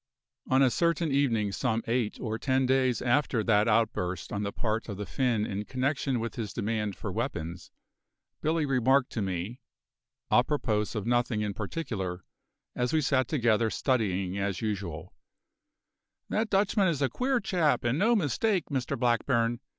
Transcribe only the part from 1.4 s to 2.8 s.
some eight or ten